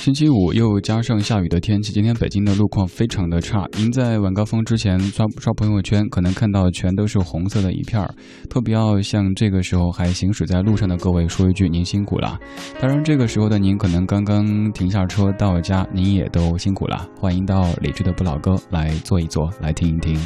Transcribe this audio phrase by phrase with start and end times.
[0.00, 3.68] 星期五又加上下雨的天气，今天北京的路况非常的差。
[3.76, 8.14] 您在晚高峰之前刷刷朋友圈，可能看到全都是红色的一片儿，
[8.48, 12.40] 特别要向这个时候还行驶在路上的各位说一句：您辛苦了。
[12.80, 17.06] 当然，这个时候的您可能刚刚停下车到家，您也都辛苦了。
[17.18, 20.18] 欢迎到理智的不老哥来坐一坐，来听一听。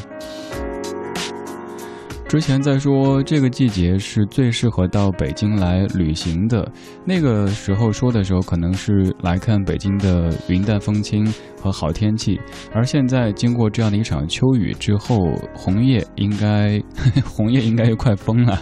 [2.35, 6.69] 之前在说这个季节是最适合到北京来旅行的，
[7.07, 11.24] 那个时候说的时候，可能是来看北京的云淡风轻
[11.62, 12.41] 和好天气。
[12.73, 15.16] 而现在经过这样的一场秋雨之后，
[15.55, 16.83] 红叶应该
[17.24, 18.60] 红叶应该又快疯了，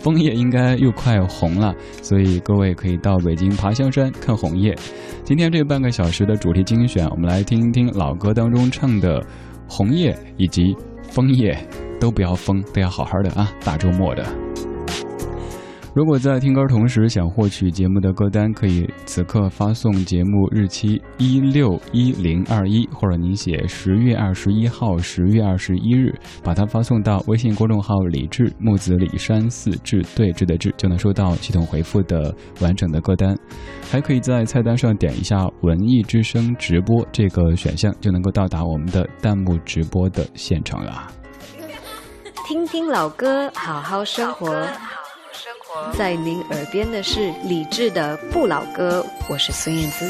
[0.00, 4.76] 枫叶应该又快红了，所以各位可以到北京爬香山看红叶。
[5.22, 9.24] 今天这半个小时的主题精选，我们来听一听老歌当中唱的
[9.68, 10.74] 红叶以及
[11.08, 11.56] 枫叶。
[12.02, 13.48] 都不要疯，都要好好的啊！
[13.64, 14.26] 大周末的，
[15.94, 33.38] 如果在听歌同时想获取节目的歌单，可以此刻发送节目日期一六一零二一，或者您写十月二十一号、十月二十一日，把它发送到微信公众号“李志木子李山四志对峙的志”，就能收到系统回复的完整的歌单。
[33.88, 41.06] 还可以在菜单上点一下“文艺之声直播”这个选项，就能够到达我们的弹幕直播的现场了。
[42.52, 44.68] 听听老歌，好好生活。
[45.96, 50.06] 在您耳边的是理智的不老歌，我是孙燕姿。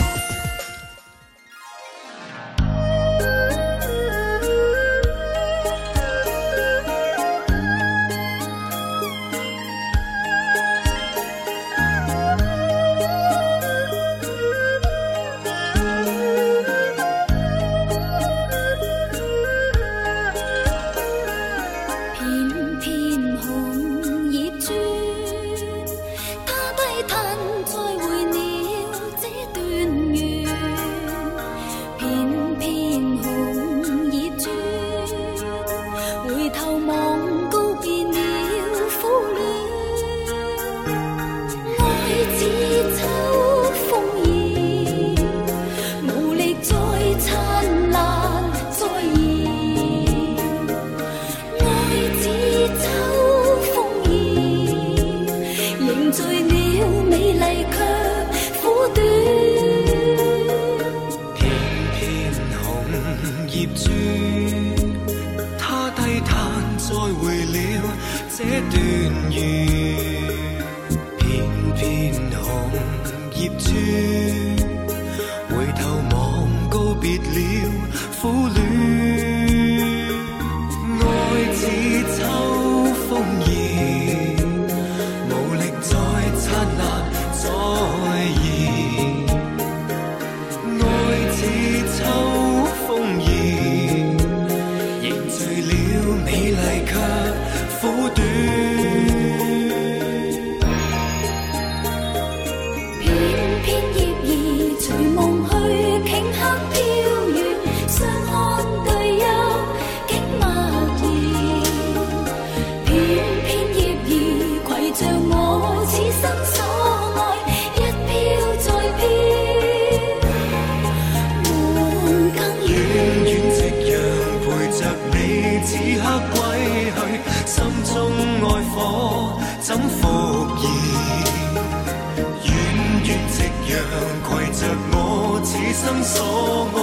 [135.82, 136.81] 心所爱。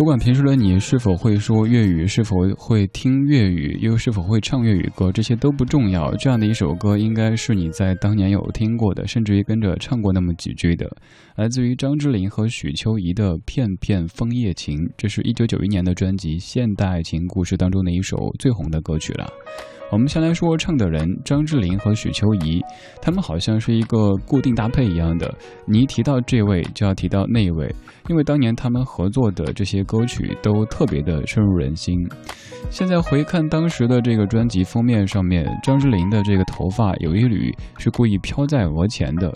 [0.00, 6.10] 不管平时的你是否会说粤语，是否会听粤语，又是否会唱粤语歌，这些都不重要。
[6.16, 10.90] 这样的一首歌，应该是你在当年有听过的，甚至于跟着唱过那么几句的。
[11.36, 19.28] 来自于张智霖和许秋怡的《片片枫叶情》，这是一九九一年的专辑《现代爱情故事》当中的一首最红的歌曲了。
[19.90, 22.62] 我们先来说唱的人张智霖和许秋怡，
[23.02, 25.34] 他们好像是一个固定搭配一样的，
[25.66, 27.74] 你一提到这位就要提到那位，
[28.08, 31.96] 因为当年他们合作的这些歌曲都特别的深入人心。
[32.70, 39.32] 现在回看当时的这个专辑封面上面，张智霖的这个头发有一缕是故意飘在额前的。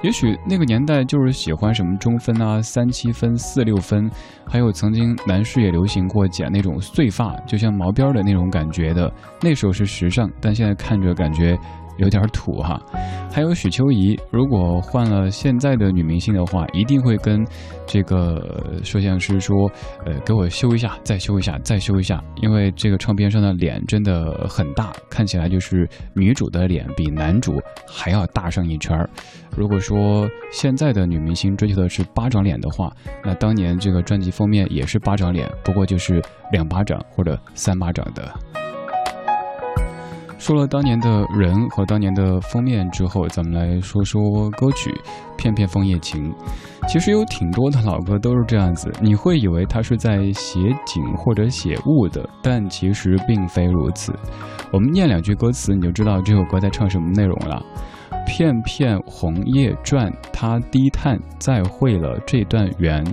[0.00, 4.08] 也许那个年代就是喜欢什么中分啊、三七分、四六分，
[4.46, 9.12] 还有曾经男士也流行过剪那种碎发，就像毛边的那种感觉的。
[9.42, 11.58] 那时候是时尚，但现在看着感觉。
[11.98, 12.80] 有点土哈，
[13.28, 17.44] 还有许秋怡，如果换了现在的女明星的话，一定会跟
[17.88, 19.68] 这个摄像师说，
[20.06, 29.10] 呃，给我修一下，再修一下，再修一下，因为这个唱片上的脸真的很大，看起来就是女主的脸比男主还要大上一圈儿。
[29.56, 32.92] 如果说现在的女明星追求的是巴掌脸的话，
[33.24, 36.22] 那当年这个专辑封面也是巴掌脸，不过就是
[36.52, 38.32] 两巴掌或者三巴掌的。
[40.38, 44.90] 说了当年的人和当年的封面之后，咱们来说说歌曲
[45.36, 46.32] 《片片枫叶情》。
[46.88, 54.12] 其实有挺多的老歌都是这样子，你会以为他是在写景或者写物的，但其实并非如此。
[54.72, 57.62] 我们念两句歌词，你就知道这首歌在唱什么内容了。
[58.24, 63.04] 片片红叶转，他低叹再会了这段缘。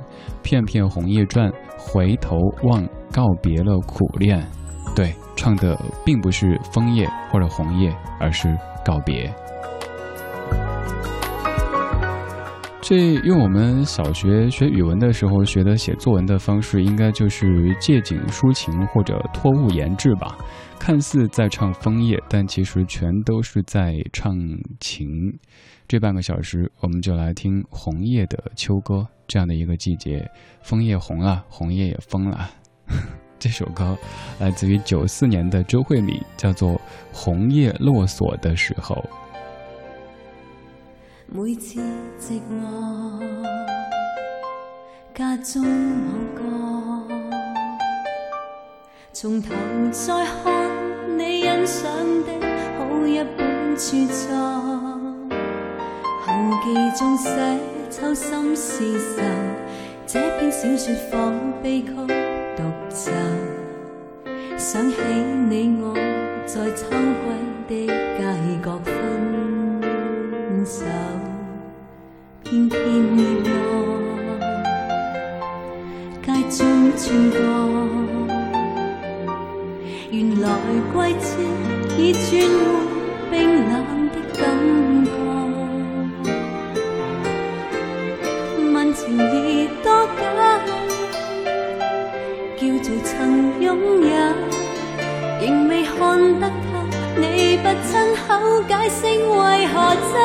[0.44, 4.46] 片片红叶转，回头望，告别了苦恋。
[4.96, 5.14] 对。
[5.36, 9.34] 唱的并不是枫叶或者红叶，而是告别。
[12.82, 20.38] 这用我们小学学语文的时候学的写作文的方式，应该就是借景抒情或者托物言志吧。
[20.78, 24.38] 看似在唱枫叶，但其实全都是在唱
[24.80, 25.08] 情。
[25.88, 29.08] 这半个小时，我们就来听红叶的秋歌。
[29.28, 30.30] 这样的一个季节，
[30.62, 32.52] 枫叶红了，红叶也疯了。
[33.38, 33.98] 这首歌
[34.40, 36.72] 来自于九四年的周慧敏，叫做
[37.14, 38.96] 《红叶落锁的时候》。
[41.28, 41.80] 每次
[42.20, 43.20] 寂寞，
[45.14, 46.44] 家中某个，
[49.12, 49.50] 从头
[49.92, 51.92] 再看你欣赏
[52.24, 52.32] 的
[52.78, 54.36] 好一本著作，
[56.22, 56.34] 后
[56.64, 57.30] 记中写
[57.90, 59.22] 抽心事愁，
[60.06, 61.90] 这篇小说仿悲曲。
[62.56, 63.12] 独奏，
[64.58, 64.96] 想起
[65.50, 65.94] 你我
[66.46, 67.26] 在秋季
[67.68, 67.74] 的
[68.18, 68.20] 街
[68.64, 68.90] 角分
[70.66, 70.86] 手，
[72.44, 72.80] 片片
[73.18, 73.52] 叶落，
[76.24, 76.58] 街中
[76.96, 77.38] 穿过，
[80.12, 80.44] 原来
[80.94, 81.28] 季节
[81.98, 82.24] 已转
[82.58, 82.66] 换
[97.66, 99.74] 不亲口解释为何
[100.14, 100.16] 走。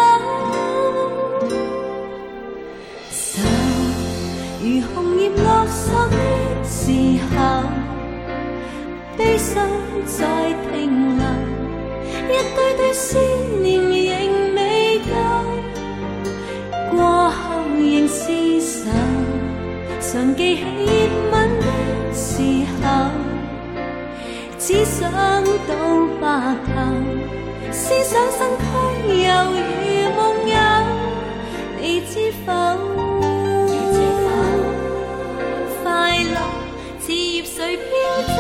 [3.11, 3.18] 愁
[4.61, 6.14] 如红叶落锁的
[6.62, 6.92] 时
[7.32, 7.64] 候，
[9.16, 9.66] 悲伤
[10.04, 10.18] 在
[10.70, 11.25] 停留，
[12.28, 13.18] 一堆堆思
[13.62, 15.11] 念仍未够，
[16.90, 17.40] 过后
[17.75, 18.90] 仍是愁，
[19.99, 20.61] 常记起
[25.00, 25.11] 想
[25.66, 25.73] 到
[26.21, 26.26] 白
[26.66, 26.71] 头，
[27.73, 28.62] 思想身躯
[29.25, 29.57] 犹如
[30.14, 30.54] 梦游，
[31.80, 32.52] 你知否？
[35.83, 36.37] 快乐
[37.00, 37.83] 似叶随飘
[38.28, 38.38] 走。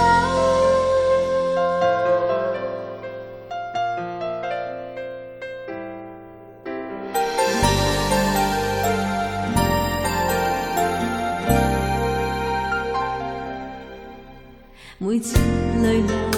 [14.98, 15.38] 每次
[15.82, 16.29] 泪落，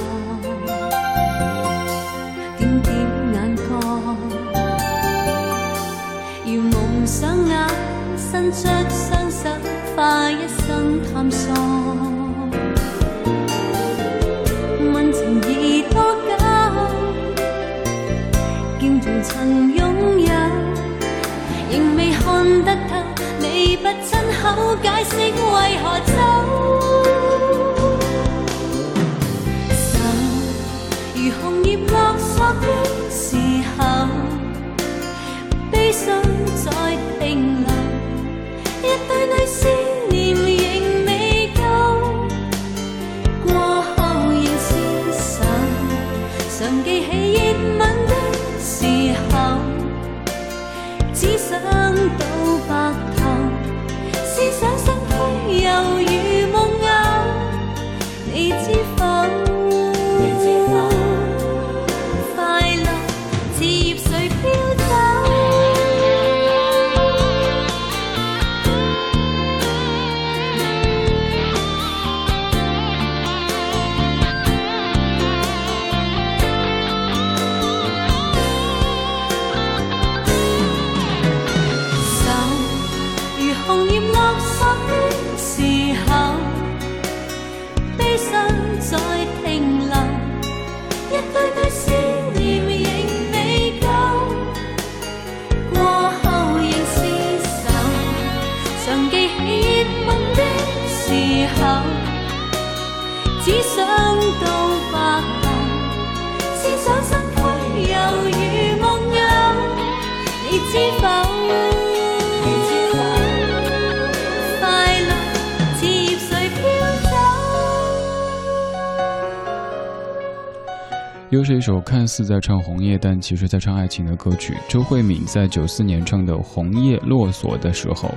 [121.31, 124.55] 又是一首看似在唱红叶，但其实在唱爱情的歌曲。
[124.69, 128.15] 周慧敏在九四年唱的《红叶落锁》的时候，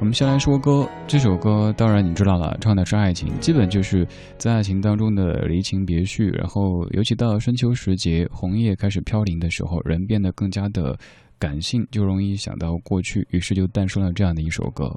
[0.00, 0.86] 我们先来说歌。
[1.06, 6.28] 这首歌当然你知道了，唱的是爱情，基本就是在爱情当中的离情别绪。
[6.30, 10.96] 然后，尤其到深秋时节，红叶开始飘零的时候，人变得更加的。
[11.38, 14.90] 感性就容易想到过去，于是就诞生了这样的一首歌。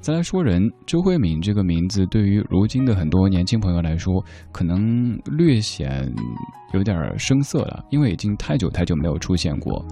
[0.00, 6.12] 再来说人，周慧敏这个名字对于如今的很多年轻朋友来说，可能略显
[6.72, 9.84] 有点生涩了，因为已经太久太久没有出现过。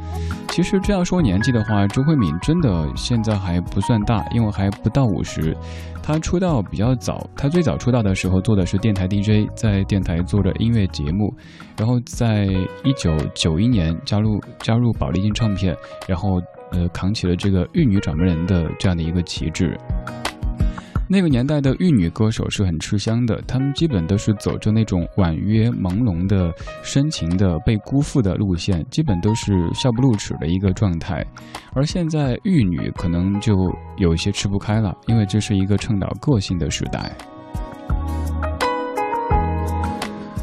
[0.49, 5.57] 其实这样说年纪的话，周慧敏真的现在还不算大，因为还不到五十。
[6.03, 11.33] 她出道比较早，她最早出道的时候做的是电台 DJ，在电台做着音乐节目，
[11.77, 12.47] 然后在
[12.83, 15.77] 一九九一年加入加入宝丽金唱片，
[16.09, 16.41] 然后
[16.73, 19.77] 呃扛起了这个玉女掌门人的这样的一个旗帜。
[21.13, 31.27] 那个年代的玉女歌手是很吃香的，她们基本都是走着那种婉约朦胧的深情的被辜负的路线，基本都是笑不露齿的一个状态。
[31.75, 33.53] 而现在玉女可能就
[33.97, 37.13] 有一些吃不开了，因为这是一个倡导个性的时代。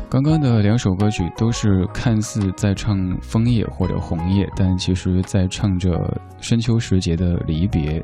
[0.10, 8.02] 刚刚的两首歌曲都是看似在唱枫叶或者红叶，但其实在唱着深秋时节的离别。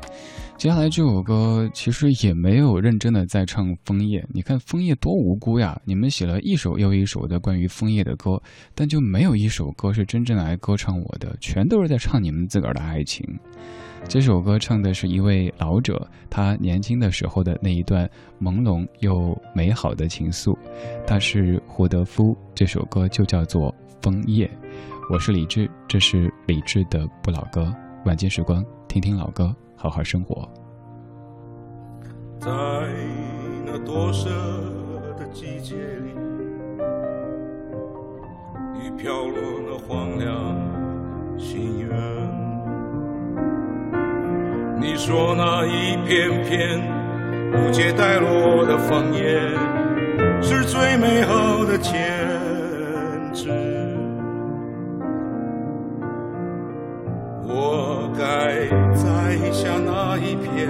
[0.58, 5.80] 接下来这首歌其实也没有认真的在唱枫叶，你看枫叶多无辜呀！
[5.86, 8.40] 你们写了一首又一首的关于枫叶的歌，
[8.74, 13.26] 但就没有一首歌是真正来歌唱我的，全都是在唱你们自个儿的爱情。
[14.06, 18.08] 这首歌唱的是一位老者，他年轻的时候的那一段
[18.40, 20.56] 朦胧又美好的情愫，
[21.04, 22.36] 他是胡德夫。
[22.54, 24.46] 这首歌就叫做《枫叶》。
[25.10, 27.74] 我是李志，这是李志的不老歌。
[28.04, 29.54] 晚间时光，听听老歌。
[29.74, 30.48] 好好生活。
[32.38, 32.50] 在
[33.66, 34.30] 那多色
[35.18, 36.14] 的季节里，
[38.72, 40.53] 你飘落那荒凉
[45.06, 46.80] 说那一片片
[47.52, 49.38] 无解带落的枫叶，
[50.40, 51.92] 是最美好的坚
[53.34, 53.50] 持。
[57.46, 58.24] 我该
[58.94, 59.34] 摘。
[59.52, 60.68] 下那一片，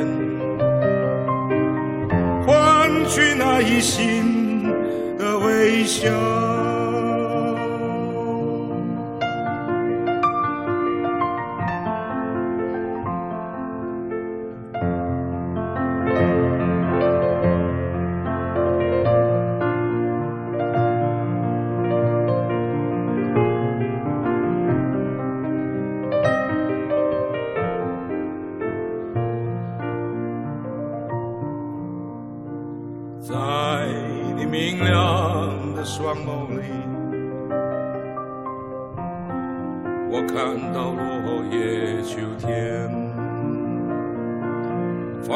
[2.45, 4.65] 换取那一心
[5.17, 6.54] 的微笑。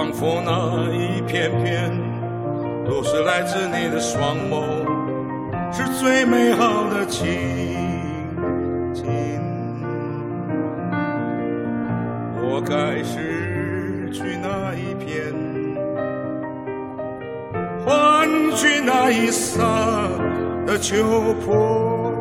[0.08, 1.90] 仿佛那一片片
[2.86, 4.64] 都是来自你的双眸，
[5.70, 7.26] 是最美好的情
[8.94, 9.04] 景。
[12.40, 15.34] 我该失去那一片，
[17.84, 19.62] 换取那一刹
[20.66, 21.04] 的秋
[21.44, 22.17] 波。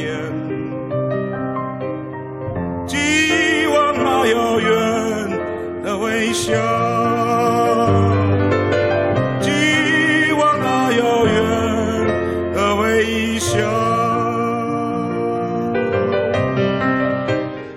[0.00, 0.08] 那一片，
[2.86, 2.96] 寄
[3.66, 6.54] 望那遥远的微笑。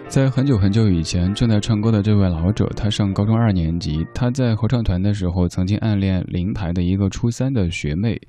[0.08, 4.06] 在很久很久以前，正在唱歌的这位老者，他上高中二年级。
[4.14, 8.22] 他在合唱团的时候，曾经暗恋邻台的一个初三的学妹。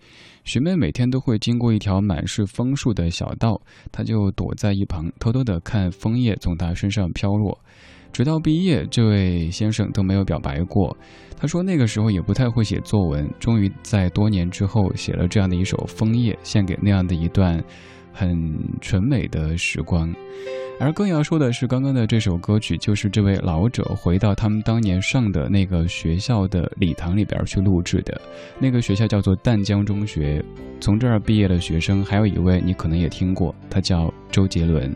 [0.45, 3.61] 学妹每天都会经过一条满是枫树的小道，
[3.91, 7.59] 她就躲在一旁，偷偷的看枫叶从他身上飘落。
[8.13, 10.97] 直到毕业，这位先生都没有表白过。
[11.37, 17.63] 他说那个时候也不太会写作文，终于在多年之后写了这样的一首《枫叶》，献给那样的一段
[18.15, 20.15] 很纯美的时光。
[20.81, 28.21] 而更要说的是，刚刚的这首歌曲就是这位老者回到他们当年上的那个学校的礼堂里边去录制的。
[28.59, 30.45] 那个学校叫做淡江中学，
[30.81, 34.95] 从这儿毕业的学生还有一位你可能也听过，他叫周杰伦。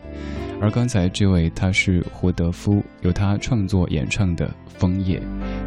[0.61, 5.17] 而刚才这位他是胡德夫，由他创作演唱的《枫叶》。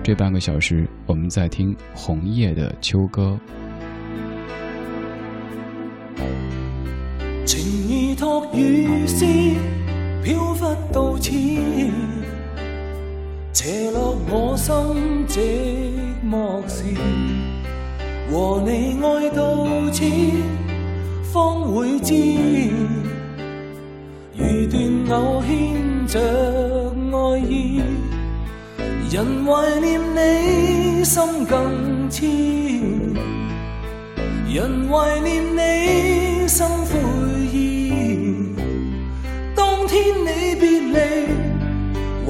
[0.02, 3.40] 这半个小时我们在听红叶的秋歌。
[8.22, 9.26] 托雨丝。
[10.22, 11.32] 飘忽到此，
[13.52, 14.72] 斜落我心
[15.26, 15.40] 寂
[16.24, 16.84] 寞时，
[18.30, 20.04] 和你爱到此，
[21.32, 22.14] 方会知，
[24.36, 26.20] 如断偶牵着
[27.10, 27.82] 爱意，
[29.10, 32.24] 人怀念你心更痴，
[34.48, 36.64] 人怀念你心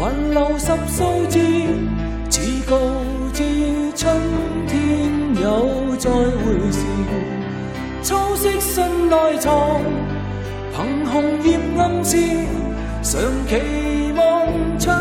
[0.02, 1.38] 还留十数字，
[2.28, 2.76] 只告
[3.32, 3.44] 知
[3.94, 4.12] 春
[4.66, 5.08] 天
[5.40, 6.84] 有再回时。
[8.02, 9.80] 秋色信内藏，
[10.74, 12.16] 凭红叶暗示，
[13.00, 14.92] 常期望春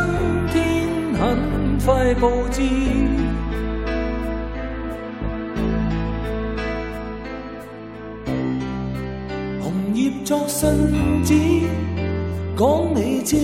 [0.54, 0.88] 天
[1.20, 2.62] 很快布置。
[9.64, 10.70] 红叶作信
[11.24, 11.34] 纸。
[12.56, 13.38] 讲你知，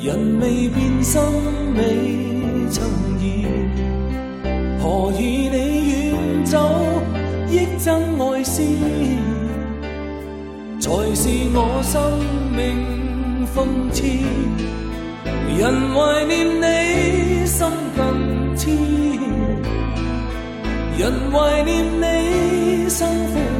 [0.00, 1.20] 人未变心
[1.76, 1.82] 未
[2.70, 2.86] 曾
[3.20, 3.44] 移，
[4.80, 5.56] 何以你
[6.10, 6.56] 远走，
[7.50, 8.62] 忆真爱思，
[10.78, 12.00] 才是我生
[12.56, 12.64] 命
[13.52, 13.56] 讽
[13.90, 14.06] 刺。
[15.58, 18.70] 人怀念你心更痴，
[20.96, 23.57] 人怀念你生悔。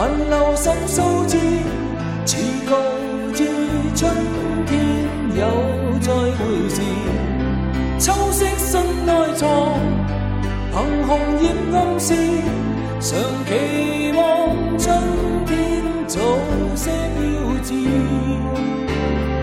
[0.00, 1.36] 还留心数字，
[2.24, 2.38] 似
[2.70, 2.74] 告
[3.34, 3.44] 知
[3.94, 4.10] 春
[4.64, 4.72] 天
[5.36, 5.44] 有
[6.00, 6.80] 再回时。
[7.98, 9.46] 秋色信内藏，
[10.72, 12.14] 凭红叶暗示，
[12.98, 14.96] 常期望春
[15.44, 16.18] 天早
[16.74, 17.20] 些标
[17.62, 17.74] 志。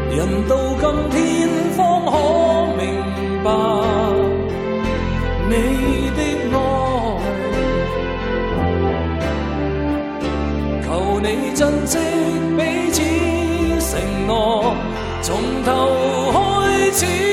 [0.09, 2.11] 人到今天方可
[2.79, 2.83] 明
[3.43, 3.47] 白，
[5.51, 5.53] 你
[11.87, 11.97] 惜
[12.57, 13.01] 彼此
[13.79, 14.75] 承诺，
[15.21, 15.71] 从头
[16.33, 17.26] 开始。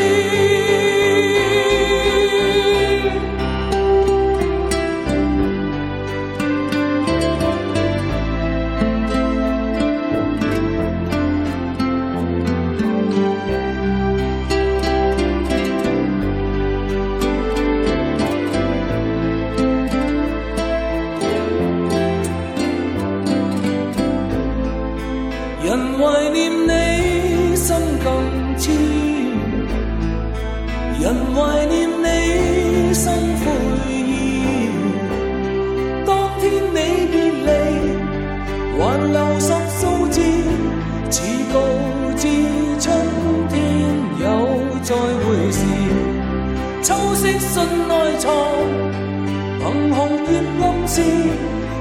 [47.54, 48.32] 信内藏，
[49.60, 51.00] 凭红叶暗示，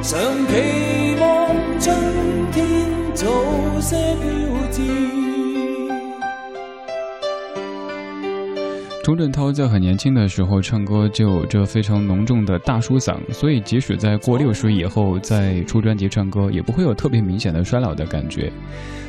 [0.03, 1.23] 常期望
[1.79, 1.97] 春
[2.51, 2.62] 天
[3.15, 3.25] 早
[3.81, 4.23] 些标
[4.71, 5.12] 志。
[9.03, 18.49] 钟镇涛在很年轻的时候唱歌就有着非常浓重的大叔嗓，所以即使在过六十以后再出专辑唱歌，也不会有特别明显的衰老的感觉。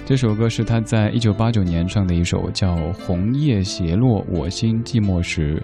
[0.04, 5.62] 这首歌是他在一九八九年唱的一首，叫《红叶斜落我心寂寞时》。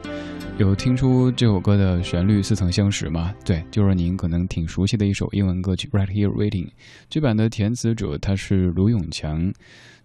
[0.59, 3.35] 有听出这首歌的旋律似曾相识吗？
[3.45, 6.67] 对，就是您可能挺熟悉的一首英文歌曲《Right Here Waiting》。
[7.09, 9.53] 这版的填词者他是卢永强。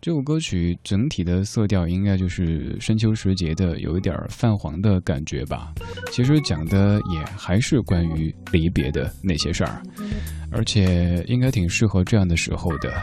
[0.01, 5.73] 这首歌曲整体的色调应该就是深秋时节的，有一点泛黄的感觉吧。
[6.11, 9.81] 其实讲的也还是关于离别的那些事儿，
[10.51, 12.93] 而且应该挺适合这样的时候的。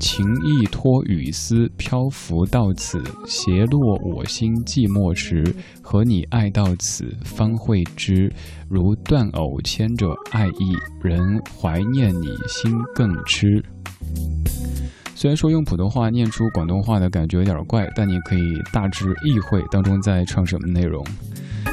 [0.00, 5.42] 情意托雨丝漂浮到此，斜落我心寂寞时。
[5.80, 8.30] 和你爱到此方会知，
[8.68, 13.62] 如断藕牵着爱意，人怀念你心更痴。
[15.24, 21.02] 虽然说用普通话念出广东话的感觉有点怪，但你可以大致意会当中在唱什么内容。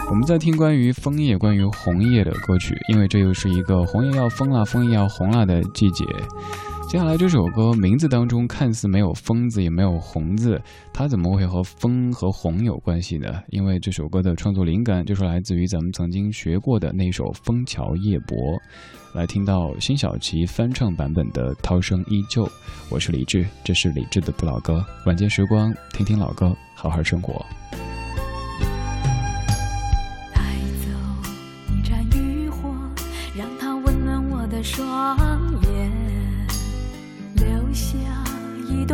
[0.09, 6.05] 我们在听关于枫叶、关于红叶的歌曲，因为这又是一个红叶要疯了、枫叶要红了的季节。
[6.91, 13.41] 接下来这首歌名字当中看似没有“疯”字，也没有“红”字，它怎么会和风和红有关系呢？
[13.47, 18.37] 因为这首歌的创作灵感就是来自于咱们曾经学过的那首《枫桥夜泊》。
[19.13, 22.43] 来听到辛晓琪翻唱版本的《涛声依旧》，
[22.89, 24.83] 我是李志，这是李志的不老歌。
[25.05, 27.33] 晚间时光，听听老歌，好好生活。
[30.33, 30.41] 带
[30.83, 30.89] 走
[31.73, 32.69] 一盏渔火，
[33.33, 35.50] 让它温暖我的双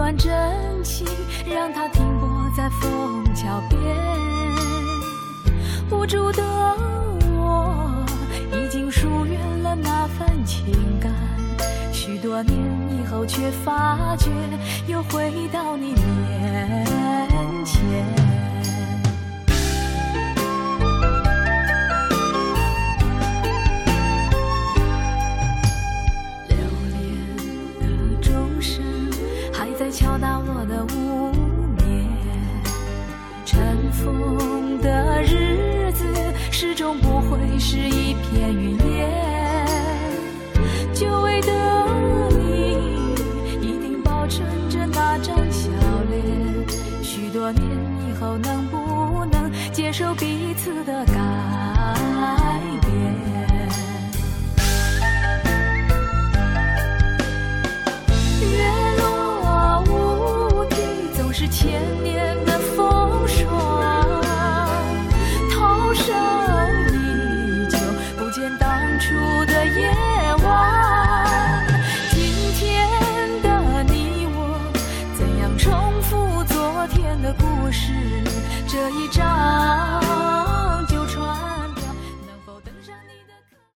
[0.08, 1.06] 段真情，
[1.46, 3.78] 让它停泊在枫桥边。
[5.92, 6.42] 无助的
[7.36, 8.06] 我，
[8.54, 11.12] 已经疏远了那份情感。
[11.92, 12.58] 许多年
[12.90, 14.30] 以后，却发觉
[14.88, 16.86] 又回到你面
[17.66, 18.47] 前。
[30.18, 31.32] 敲打我的无
[31.78, 32.10] 眠，
[33.46, 36.06] 尘封的日子
[36.52, 39.68] 始终不会是一片云烟。
[40.92, 41.52] 久违的
[42.32, 42.80] 你，
[43.62, 45.70] 一定保存着那张笑
[46.10, 47.04] 脸。
[47.04, 47.64] 许多年
[48.10, 51.06] 以后，能不能接受彼此的？